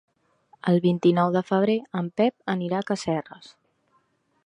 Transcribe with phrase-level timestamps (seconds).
[0.71, 3.55] El vint-i-nou de febrer en Pep anirà a Casserres.